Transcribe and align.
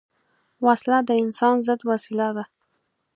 وسله 0.65 0.99
د 1.07 1.09
انسان 1.23 1.55
ضد 1.67 1.81
وسیله 1.91 2.27
ده 2.35 2.43